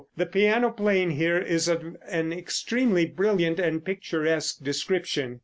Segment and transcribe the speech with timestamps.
[0.17, 5.39] The piano playing here is of an extremely brilliant and picturesque description.